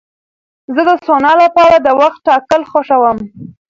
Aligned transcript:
زه 0.75 0.81
د 0.89 0.91
سونا 1.05 1.31
لپاره 1.43 1.75
د 1.79 1.87
وخت 2.01 2.19
ټاکل 2.27 2.61
خوښوم. 2.71 3.17